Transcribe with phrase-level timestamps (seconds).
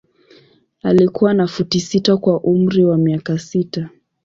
[0.83, 3.89] Alikuwa na futi sita kwa umri wa miaka sita.